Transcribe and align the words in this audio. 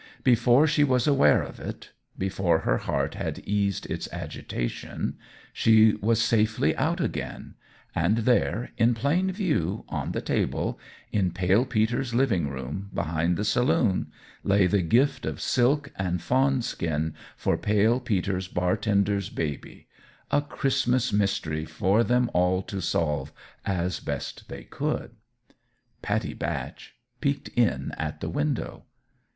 Before 0.23 0.65
she 0.65 0.83
was 0.83 1.05
aware 1.05 1.43
of 1.43 1.59
it 1.59 1.91
before 2.17 2.61
her 2.61 2.77
heart 2.79 3.13
had 3.13 3.37
eased 3.47 3.85
its 3.85 4.11
agitation 4.11 5.15
she 5.53 5.93
was 6.01 6.19
safely 6.19 6.75
out 6.75 6.99
again; 6.99 7.53
and 7.93 8.17
there, 8.17 8.71
in 8.79 8.95
plain 8.95 9.31
view, 9.31 9.85
on 9.89 10.11
the 10.11 10.19
table, 10.19 10.79
in 11.11 11.29
Pale 11.29 11.65
Peter's 11.65 12.15
living 12.15 12.49
room 12.49 12.89
behind 12.91 13.37
the 13.37 13.45
saloon, 13.45 14.11
lay 14.43 14.65
the 14.65 14.81
gift 14.81 15.23
of 15.23 15.39
silk 15.39 15.91
and 15.95 16.19
fawn 16.19 16.63
skin 16.63 17.13
for 17.37 17.55
Pale 17.55 17.99
Peter's 17.99 18.47
bartender's 18.47 19.29
baby 19.29 19.87
a 20.31 20.41
Christmas 20.41 21.13
mystery 21.13 21.63
for 21.63 22.03
them 22.03 22.31
all 22.33 22.63
to 22.63 22.81
solve 22.81 23.31
as 23.65 23.99
best 23.99 24.49
they 24.49 24.63
could. 24.63 25.11
Pattie 26.01 26.33
Batch 26.33 26.95
peeked 27.19 27.49
in 27.49 27.91
at 27.99 28.19
the 28.19 28.29
window. 28.29 28.85